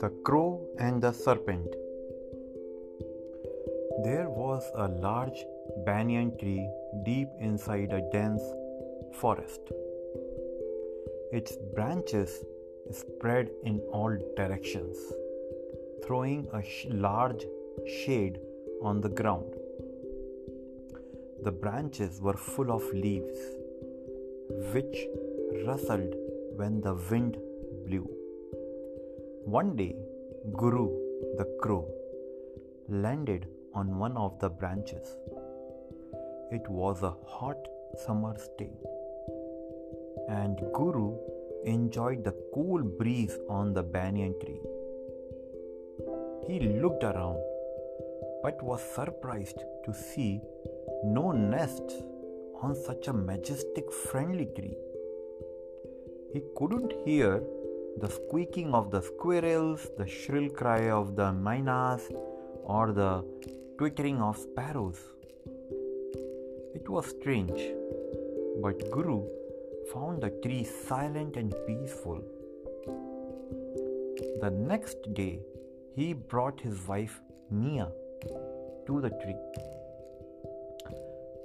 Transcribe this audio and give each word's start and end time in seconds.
The 0.00 0.12
Crow 0.24 0.60
and 0.78 1.02
the 1.02 1.10
Serpent. 1.12 1.66
There 4.04 4.28
was 4.28 4.62
a 4.76 4.86
large 4.86 5.44
banyan 5.84 6.38
tree 6.38 6.70
deep 7.04 7.28
inside 7.40 7.92
a 7.92 8.02
dense 8.12 8.42
forest. 9.14 9.60
Its 11.32 11.56
branches 11.74 12.44
spread 12.92 13.50
in 13.64 13.80
all 13.90 14.16
directions, 14.36 14.96
throwing 16.04 16.46
a 16.52 16.62
sh- 16.62 16.86
large 16.90 17.44
shade 17.84 18.38
on 18.80 19.00
the 19.00 19.08
ground. 19.08 19.65
The 21.46 21.52
branches 21.52 22.20
were 22.20 22.36
full 22.52 22.70
of 22.72 22.84
leaves, 22.92 23.40
which 24.74 24.96
rustled 25.66 26.14
when 26.60 26.80
the 26.80 26.94
wind 27.10 27.36
blew. 27.86 28.06
One 29.44 29.76
day, 29.76 29.94
Guru 30.60 30.86
the 31.38 31.46
crow 31.62 31.84
landed 32.88 33.46
on 33.74 33.96
one 33.98 34.16
of 34.16 34.38
the 34.40 34.48
branches. 34.48 35.06
It 36.50 36.68
was 36.68 37.02
a 37.02 37.14
hot 37.36 37.68
summer's 38.04 38.48
day, 38.58 38.74
and 40.28 40.58
Guru 40.74 41.16
enjoyed 41.64 42.24
the 42.24 42.34
cool 42.54 42.82
breeze 42.82 43.38
on 43.48 43.72
the 43.72 43.84
banyan 43.84 44.34
tree. 44.40 44.62
He 46.48 46.58
looked 46.82 47.04
around 47.04 47.38
but 48.46 48.62
was 48.62 48.82
surprised 48.96 49.60
to 49.84 49.92
see 49.92 50.40
no 51.16 51.32
nests 51.32 51.94
on 52.62 52.76
such 52.88 53.08
a 53.08 53.12
majestic, 53.12 53.86
friendly 53.92 54.46
tree. 54.56 54.76
He 56.32 56.42
couldn't 56.56 56.92
hear 57.04 57.42
the 58.02 58.10
squeaking 58.18 58.72
of 58.72 58.92
the 58.92 59.02
squirrels, 59.02 59.88
the 59.98 60.06
shrill 60.06 60.48
cry 60.60 60.90
of 60.90 61.16
the 61.16 61.28
mynas, 61.46 62.04
or 62.62 62.92
the 62.92 63.12
twittering 63.78 64.22
of 64.28 64.38
sparrows. 64.38 65.02
It 66.78 66.88
was 66.88 67.06
strange, 67.16 67.60
but 68.62 68.88
Guru 68.92 69.20
found 69.92 70.22
the 70.22 70.32
tree 70.44 70.64
silent 70.88 71.36
and 71.36 71.52
peaceful. 71.66 72.22
The 74.40 74.50
next 74.72 75.14
day, 75.14 75.40
he 75.96 76.12
brought 76.12 76.60
his 76.60 76.86
wife 76.86 77.20
Mia 77.50 77.88
to 78.86 79.00
the 79.00 79.10
tree. 79.22 79.36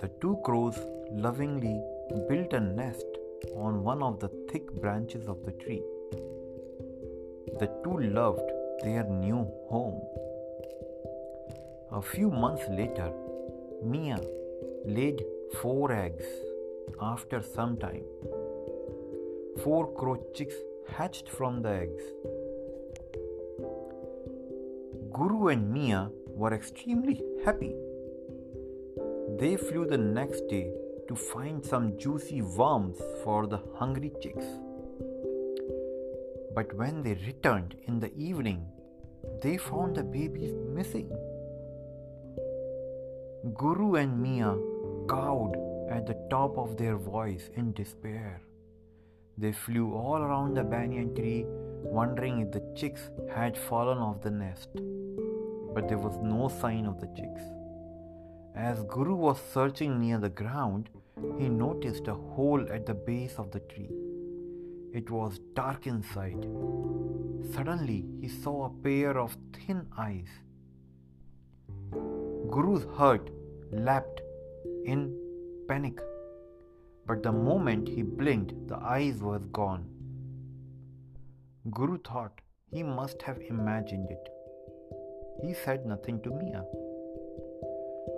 The 0.00 0.08
two 0.20 0.38
crows 0.44 0.78
lovingly 1.10 1.80
built 2.28 2.52
a 2.52 2.60
nest 2.60 3.06
on 3.54 3.82
one 3.82 4.02
of 4.02 4.20
the 4.20 4.28
thick 4.50 4.72
branches 4.80 5.28
of 5.28 5.44
the 5.44 5.52
tree. 5.52 5.82
The 7.60 7.68
two 7.82 7.98
loved 7.98 8.50
their 8.82 9.04
new 9.04 9.50
home. 9.68 10.00
A 11.92 12.02
few 12.02 12.30
months 12.30 12.64
later, 12.68 13.10
Mia 13.82 14.20
laid 14.84 15.24
four 15.60 15.92
eggs. 15.92 16.26
After 17.00 17.42
some 17.42 17.76
time, 17.78 18.04
four 19.62 19.92
crow 19.94 20.16
chicks 20.34 20.54
hatched 20.88 21.28
from 21.28 21.62
the 21.62 21.70
eggs. 21.70 22.04
Guru 25.12 25.48
and 25.48 25.72
Mia 25.72 26.10
were 26.36 26.52
extremely 26.54 27.22
happy. 27.44 27.74
They 29.38 29.56
flew 29.56 29.86
the 29.86 29.98
next 29.98 30.46
day 30.48 30.70
to 31.08 31.14
find 31.14 31.64
some 31.64 31.98
juicy 31.98 32.42
worms 32.42 32.98
for 33.24 33.46
the 33.46 33.60
hungry 33.78 34.12
chicks. 34.22 34.44
But 36.54 36.74
when 36.74 37.02
they 37.02 37.14
returned 37.26 37.76
in 37.86 38.00
the 38.00 38.12
evening, 38.14 38.66
they 39.42 39.56
found 39.56 39.96
the 39.96 40.04
babies 40.04 40.52
missing. 40.74 41.10
Guru 43.54 43.94
and 43.94 44.20
Mia 44.20 44.54
cawed 45.08 45.56
at 45.90 46.06
the 46.06 46.18
top 46.30 46.58
of 46.58 46.76
their 46.76 46.96
voice 46.96 47.48
in 47.54 47.72
despair. 47.72 48.42
They 49.38 49.52
flew 49.52 49.94
all 49.94 50.22
around 50.22 50.54
the 50.54 50.64
banyan 50.64 51.14
tree, 51.14 51.44
wondering 51.46 52.40
if 52.40 52.52
the 52.52 52.64
chicks 52.74 53.10
had 53.34 53.56
fallen 53.56 53.98
off 53.98 54.22
the 54.22 54.30
nest. 54.30 54.68
But 55.76 55.88
there 55.88 55.98
was 55.98 56.16
no 56.22 56.48
sign 56.48 56.86
of 56.86 57.00
the 57.00 57.08
chicks. 57.16 57.42
As 58.54 58.82
Guru 58.84 59.14
was 59.14 59.38
searching 59.52 60.00
near 60.00 60.18
the 60.18 60.30
ground, 60.30 60.88
he 61.38 61.48
noticed 61.50 62.08
a 62.08 62.14
hole 62.14 62.62
at 62.76 62.86
the 62.86 62.94
base 62.94 63.34
of 63.42 63.50
the 63.50 63.60
tree. 63.60 63.90
It 65.00 65.10
was 65.10 65.40
dark 65.54 65.86
inside. 65.86 66.46
Suddenly, 67.54 68.06
he 68.22 68.28
saw 68.28 68.54
a 68.64 68.70
pair 68.86 69.18
of 69.18 69.36
thin 69.52 69.86
eyes. 69.98 70.30
Guru's 72.54 72.86
heart 72.96 73.28
leapt 73.70 74.22
in 74.86 75.02
panic, 75.68 76.00
but 77.06 77.22
the 77.22 77.32
moment 77.32 77.86
he 77.86 78.02
blinked, 78.02 78.54
the 78.68 78.76
eyes 78.76 79.20
were 79.20 79.40
gone. 79.60 79.84
Guru 81.70 81.98
thought 81.98 82.40
he 82.70 82.82
must 82.82 83.20
have 83.20 83.38
imagined 83.50 84.10
it. 84.10 84.35
He 85.42 85.54
said 85.54 85.86
nothing 85.86 86.20
to 86.22 86.30
Mia. 86.30 86.64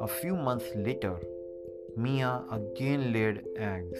A 0.00 0.06
few 0.06 0.36
months 0.36 0.66
later, 0.74 1.16
Mia 1.96 2.44
again 2.52 3.12
laid 3.12 3.44
eggs. 3.56 3.98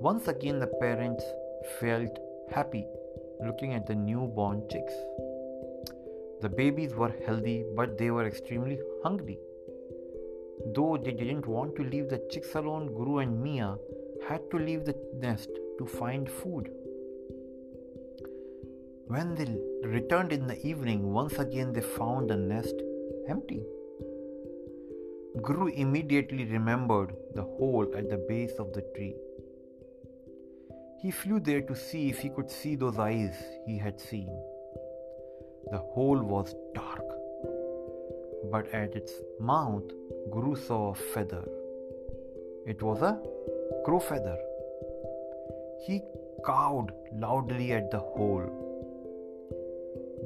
Once 0.00 0.28
again, 0.28 0.60
the 0.60 0.66
parents 0.66 1.24
felt 1.80 2.18
happy 2.50 2.86
looking 3.44 3.74
at 3.74 3.86
the 3.86 3.94
newborn 3.94 4.62
chicks. 4.70 4.94
The 6.42 6.48
babies 6.48 6.94
were 6.94 7.14
healthy, 7.26 7.64
but 7.74 7.98
they 7.98 8.10
were 8.10 8.26
extremely 8.26 8.78
hungry. 9.02 9.38
Though 10.74 10.96
they 10.96 11.12
didn't 11.12 11.46
want 11.46 11.74
to 11.76 11.82
leave 11.82 12.08
the 12.08 12.22
chicks 12.30 12.54
alone, 12.54 12.94
Guru 12.94 13.18
and 13.18 13.42
Mia 13.42 13.76
had 14.28 14.48
to 14.50 14.58
leave 14.58 14.84
the 14.84 14.96
nest 15.18 15.50
to 15.78 15.86
find 15.86 16.30
food. 16.30 16.70
When 19.06 19.34
they 19.34 19.46
returned 19.86 20.32
in 20.32 20.46
the 20.46 20.58
evening, 20.66 21.12
once 21.12 21.38
again 21.38 21.72
they 21.72 21.82
found 21.82 22.30
the 22.30 22.36
nest 22.36 22.74
empty. 23.28 23.62
Guru 25.42 25.66
immediately 25.66 26.44
remembered 26.46 27.14
the 27.34 27.42
hole 27.42 27.86
at 27.96 28.08
the 28.08 28.16
base 28.16 28.52
of 28.58 28.72
the 28.72 28.82
tree. 28.94 29.14
He 31.02 31.10
flew 31.10 31.38
there 31.38 31.60
to 31.60 31.76
see 31.76 32.08
if 32.08 32.18
he 32.18 32.30
could 32.30 32.50
see 32.50 32.76
those 32.76 32.98
eyes 32.98 33.34
he 33.66 33.76
had 33.76 34.00
seen. 34.00 34.30
The 35.70 35.78
hole 35.78 36.22
was 36.22 36.54
dark, 36.74 37.04
but 38.50 38.68
at 38.72 38.94
its 38.94 39.12
mouth, 39.38 39.84
Guru 40.32 40.56
saw 40.56 40.92
a 40.92 40.94
feather. 40.94 41.44
It 42.66 42.82
was 42.82 43.02
a 43.02 43.20
crow 43.84 43.98
feather. 43.98 44.38
He 45.86 46.00
cawed 46.42 46.92
loudly 47.12 47.72
at 47.72 47.90
the 47.90 47.98
hole. 47.98 48.63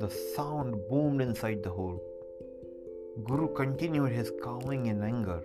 The 0.01 0.11
sound 0.37 0.77
boomed 0.89 1.21
inside 1.21 1.65
the 1.65 1.71
hole. 1.71 2.01
Guru 3.25 3.53
continued 3.53 4.13
his 4.13 4.31
cawing 4.43 4.87
in 4.87 5.03
anger. 5.03 5.43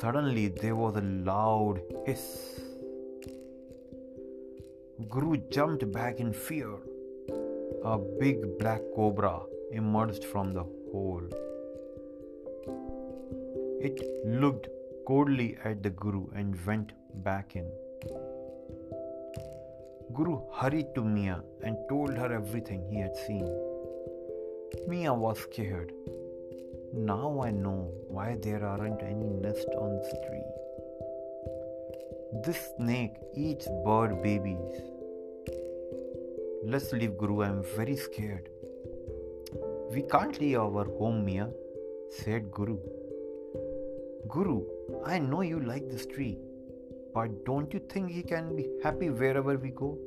Suddenly, 0.00 0.48
there 0.48 0.74
was 0.74 0.96
a 0.96 1.02
loud 1.02 1.80
hiss. 2.04 2.60
Guru 5.08 5.36
jumped 5.50 5.92
back 5.92 6.18
in 6.18 6.32
fear. 6.32 6.72
A 7.84 7.96
big 8.18 8.58
black 8.58 8.80
cobra 8.96 9.38
emerged 9.70 10.24
from 10.24 10.52
the 10.52 10.64
hole. 10.90 11.28
It 13.80 14.02
looked 14.26 14.68
coldly 15.06 15.58
at 15.64 15.84
the 15.84 15.90
Guru 15.90 16.26
and 16.34 16.66
went 16.66 16.92
back 17.22 17.54
in. 17.54 17.70
Guru 20.14 20.40
hurried 20.52 20.94
to 20.94 21.02
Mia 21.02 21.42
and 21.62 21.76
told 21.88 22.16
her 22.16 22.32
everything 22.32 22.84
he 22.90 22.98
had 23.00 23.16
seen. 23.16 23.46
Mia 24.86 25.12
was 25.14 25.38
scared. 25.38 25.92
Now 26.92 27.40
I 27.42 27.50
know 27.50 27.90
why 28.08 28.36
there 28.42 28.64
aren't 28.64 29.02
any 29.02 29.28
nests 29.44 29.74
on 29.78 29.96
this 29.96 30.12
tree. 30.26 30.48
This 32.44 32.60
snake 32.76 33.14
eats 33.34 33.68
bird 33.84 34.22
babies. 34.22 34.82
Let's 36.64 36.92
leave 36.92 37.16
Guru, 37.16 37.42
I'm 37.42 37.62
very 37.76 37.96
scared. 37.96 38.48
We 39.92 40.02
can't 40.02 40.40
leave 40.40 40.58
our 40.58 40.84
home, 40.84 41.24
Mia, 41.24 41.48
said 42.10 42.50
Guru. 42.50 42.78
Guru, 44.28 44.62
I 45.04 45.18
know 45.18 45.40
you 45.40 45.60
like 45.60 45.88
this 45.88 46.06
tree, 46.06 46.38
but 47.14 47.44
don't 47.44 47.72
you 47.74 47.80
think 47.90 48.10
he 48.10 48.22
can 48.22 48.56
be 48.56 48.66
happy 48.82 49.10
wherever 49.10 49.56
we 49.56 49.70
go? 49.70 49.98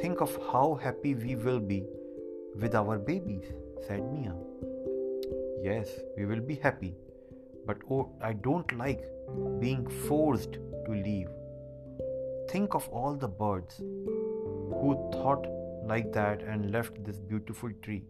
Think 0.00 0.20
of 0.20 0.36
how 0.52 0.78
happy 0.82 1.14
we 1.14 1.36
will 1.36 1.60
be 1.60 1.84
with 2.60 2.74
our 2.74 2.98
babies, 2.98 3.44
said 3.86 4.02
Mia. 4.12 4.34
Yes, 5.62 5.88
we 6.16 6.26
will 6.26 6.40
be 6.40 6.56
happy, 6.56 6.94
but 7.66 7.78
oh, 7.90 8.10
I 8.20 8.32
don't 8.32 8.70
like 8.76 9.04
being 9.60 9.86
forced 10.08 10.54
to 10.86 10.90
leave. 10.90 11.28
Think 12.50 12.74
of 12.74 12.88
all 12.88 13.14
the 13.14 13.28
birds 13.28 13.78
who 13.78 15.10
thought 15.12 15.46
like 15.86 16.12
that 16.12 16.42
and 16.42 16.70
left 16.70 17.04
this 17.04 17.18
beautiful 17.18 17.70
tree. 17.82 18.04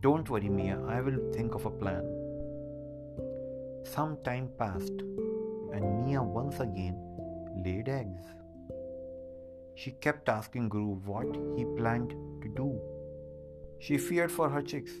Don't 0.00 0.28
worry, 0.28 0.48
Mia, 0.48 0.80
I 0.86 1.00
will 1.00 1.32
think 1.32 1.54
of 1.54 1.66
a 1.66 1.70
plan. 1.70 2.04
Some 3.84 4.18
time 4.24 4.48
passed, 4.58 5.02
and 5.72 6.04
Mia 6.04 6.22
once 6.22 6.60
again 6.60 6.96
laid 7.64 7.88
eggs. 7.88 8.26
She 9.74 9.92
kept 9.92 10.28
asking 10.28 10.68
Guru 10.68 10.94
what 11.12 11.26
he 11.56 11.64
planned 11.76 12.10
to 12.42 12.48
do. 12.48 12.80
She 13.80 13.98
feared 13.98 14.30
for 14.30 14.48
her 14.48 14.62
chicks. 14.62 14.92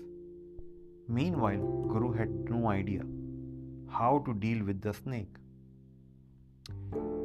Meanwhile, 1.08 1.60
Guru 1.88 2.12
had 2.12 2.30
no 2.48 2.68
idea 2.68 3.02
how 3.88 4.22
to 4.26 4.34
deal 4.34 4.64
with 4.64 4.80
the 4.80 4.94
snake. 4.94 5.34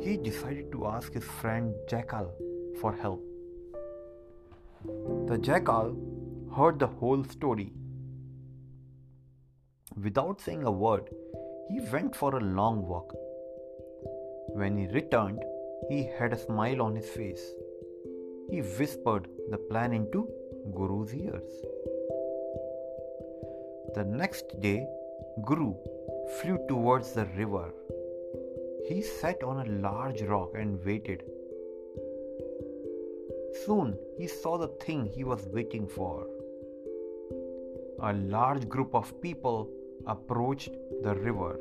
He 0.02 0.18
decided 0.18 0.72
to 0.74 0.88
ask 0.88 1.14
his 1.14 1.24
friend 1.24 1.74
Jackal 1.90 2.32
for 2.82 2.94
help. 2.94 3.24
The 5.28 5.38
jackal 5.38 5.96
heard 6.56 6.80
the 6.80 6.88
whole 6.88 7.24
story. 7.24 7.72
Without 10.02 10.42
saying 10.42 10.64
a 10.64 10.72
word, 10.72 11.10
he 11.70 11.80
went 11.92 12.16
for 12.16 12.36
a 12.36 12.40
long 12.40 12.88
walk. 12.88 13.16
When 14.60 14.76
he 14.76 14.88
returned, 14.88 15.44
he 15.88 16.10
had 16.18 16.34
a 16.34 16.40
smile 16.44 16.82
on 16.82 16.96
his 16.96 17.10
face. 17.10 17.44
He 18.50 18.62
whispered 18.62 19.28
the 19.52 19.60
plan 19.60 19.94
into 19.94 20.28
Guru's 20.76 21.14
ears. 21.14 21.52
The 23.94 24.04
next 24.04 24.60
day, 24.60 24.88
Guru 25.46 25.76
flew 26.40 26.58
towards 26.68 27.14
the 27.14 27.26
river. 27.38 27.72
He 28.88 29.04
sat 29.04 29.44
on 29.44 29.60
a 29.60 29.72
large 29.88 30.24
rock 30.24 30.54
and 30.56 30.84
waited. 30.84 31.22
Soon 33.64 33.96
he 34.18 34.26
saw 34.26 34.58
the 34.58 34.74
thing 34.86 35.06
he 35.06 35.24
was 35.24 35.48
waiting 35.54 35.88
for. 35.88 36.26
A 38.02 38.14
large 38.14 38.68
group 38.68 38.96
of 38.96 39.22
people 39.22 39.70
approached 40.08 40.72
the 41.04 41.14
river. 41.14 41.60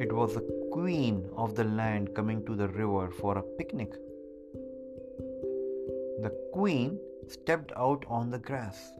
It 0.00 0.10
was 0.10 0.34
the 0.34 0.63
queen 0.74 1.24
of 1.36 1.54
the 1.54 1.62
land 1.62 2.12
coming 2.16 2.44
to 2.44 2.56
the 2.56 2.66
river 2.66 3.08
for 3.08 3.38
a 3.38 3.42
picnic. 3.58 3.92
The 6.24 6.32
queen 6.52 6.98
stepped 7.28 7.70
out 7.76 8.04
on 8.08 8.28
the 8.28 8.40
grass. 8.40 8.92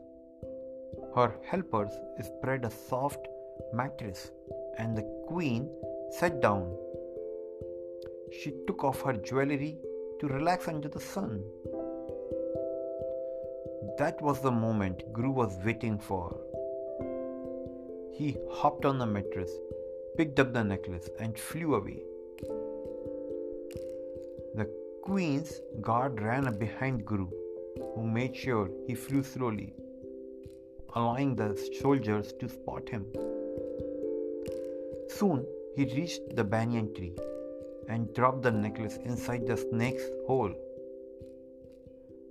Her 1.16 1.34
helpers 1.44 1.90
spread 2.22 2.64
a 2.64 2.70
soft 2.70 3.26
mattress 3.72 4.30
and 4.78 4.96
the 4.96 5.02
queen 5.26 5.68
sat 6.12 6.40
down. 6.40 6.72
She 8.40 8.54
took 8.68 8.84
off 8.84 9.02
her 9.02 9.14
jewelry 9.14 9.76
to 10.20 10.28
relax 10.28 10.68
under 10.68 10.88
the 10.88 11.00
sun. 11.00 11.42
That 13.98 14.22
was 14.22 14.38
the 14.40 14.52
moment 14.52 15.12
Guru 15.12 15.32
was 15.32 15.58
waiting 15.64 15.98
for. 15.98 16.36
He 18.12 18.36
hopped 18.48 18.84
on 18.84 18.98
the 18.98 19.06
mattress, 19.06 19.50
picked 20.16 20.38
up 20.38 20.52
the 20.52 20.62
necklace, 20.62 21.08
and 21.18 21.38
flew 21.38 21.74
away. 21.74 22.02
The 24.54 24.70
queen's 25.02 25.60
guard 25.80 26.20
ran 26.22 26.56
behind 26.58 27.04
Guru, 27.04 27.28
who 27.94 28.06
made 28.06 28.36
sure 28.36 28.70
he 28.86 28.94
flew 28.94 29.22
slowly, 29.22 29.74
allowing 30.94 31.34
the 31.34 31.48
soldiers 31.80 32.32
to 32.40 32.48
spot 32.48 32.88
him. 32.88 33.04
Soon 35.08 35.44
he 35.76 35.84
reached 35.84 36.36
the 36.36 36.44
banyan 36.44 36.94
tree 36.94 37.16
and 37.88 38.14
dropped 38.14 38.42
the 38.42 38.52
necklace 38.52 38.98
inside 39.04 39.46
the 39.46 39.56
snake's 39.56 40.04
hole. 40.26 40.54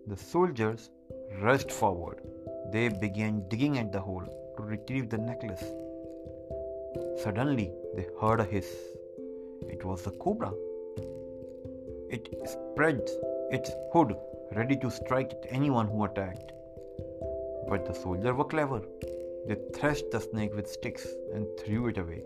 The 0.08 0.18
soldiers 0.18 0.90
rushed 1.42 1.72
forward. 1.72 2.22
They 2.72 2.88
began 2.90 3.48
digging 3.50 3.78
at 3.78 3.92
the 3.92 4.00
hole 4.00 4.26
to 4.58 4.64
retrieve 4.64 5.10
the 5.10 5.18
necklace. 5.18 5.64
Suddenly, 7.24 7.72
they 7.96 8.06
heard 8.20 8.42
a 8.42 8.44
hiss. 8.44 8.70
It 9.70 9.86
was 9.86 10.02
the 10.02 10.12
cobra. 10.12 10.52
It 12.10 12.28
spread 12.46 13.02
its 13.50 13.72
hood, 13.94 14.16
ready 14.56 14.75
to 14.78 14.92
strike 14.92 15.31
at 15.31 15.46
anyone 15.50 15.88
who 15.88 16.04
attacked. 16.04 16.52
But 17.70 17.86
the 17.86 17.94
soldiers 17.94 18.36
were 18.36 18.44
clever. 18.44 18.81
They 19.48 19.56
thrashed 19.74 20.12
the 20.12 20.20
snake 20.20 20.54
with 20.54 20.68
sticks 20.68 21.08
and 21.34 21.48
threw 21.60 21.88
it 21.88 21.98
away. 21.98 22.24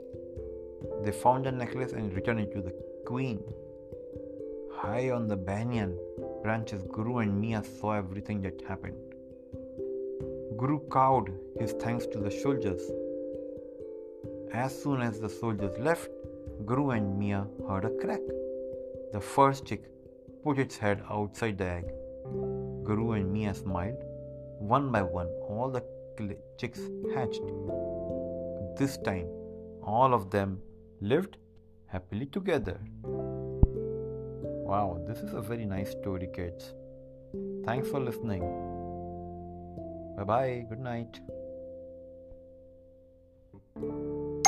They 1.03 1.11
found 1.11 1.45
the 1.45 1.51
necklace 1.51 1.93
and 1.93 2.11
returned 2.13 2.39
it 2.39 2.53
to 2.53 2.61
the 2.61 2.73
queen. 3.05 3.43
High 4.73 5.11
on 5.11 5.27
the 5.27 5.37
banyan 5.37 5.95
branches, 6.41 6.81
Guru 6.91 7.19
and 7.19 7.39
Mia 7.39 7.63
saw 7.63 7.93
everything 7.93 8.41
that 8.41 8.63
happened. 8.67 8.97
Guru 10.57 10.79
cowed 10.89 11.31
his 11.59 11.73
thanks 11.73 12.07
to 12.07 12.19
the 12.19 12.31
soldiers. 12.31 12.81
As 14.53 14.81
soon 14.81 15.01
as 15.01 15.19
the 15.19 15.29
soldiers 15.29 15.77
left, 15.77 16.09
Guru 16.65 16.91
and 16.91 17.17
Mia 17.19 17.45
heard 17.67 17.85
a 17.85 17.89
crack. 17.89 18.21
The 19.13 19.19
first 19.19 19.65
chick 19.65 19.83
put 20.43 20.57
its 20.57 20.77
head 20.77 21.03
outside 21.09 21.57
the 21.57 21.65
egg. 21.65 21.85
Guru 22.83 23.11
and 23.11 23.31
Mia 23.31 23.53
smiled. 23.53 24.01
One 24.59 24.91
by 24.91 25.01
one, 25.01 25.27
all 25.47 25.69
the 25.69 25.83
chicks 26.57 26.79
hatched. 27.13 27.41
This 28.77 28.97
time, 28.97 29.27
all 29.83 30.13
of 30.13 30.31
them 30.31 30.59
lived 31.01 31.37
happily 31.87 32.25
together. 32.25 32.79
Wow, 34.69 35.03
this 35.07 35.19
is 35.19 35.33
a 35.33 35.41
very 35.41 35.65
nice 35.65 35.91
story, 35.91 36.29
kids. 36.33 36.73
Thanks 37.65 37.89
for 37.89 37.99
listening. 37.99 38.41
Bye 40.17 40.23
bye. 40.23 40.65
Good 40.69 40.79
night. 40.79 41.19